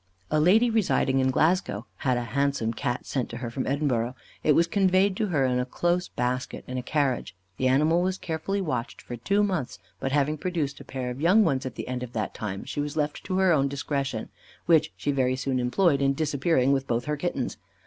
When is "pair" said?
10.83-11.11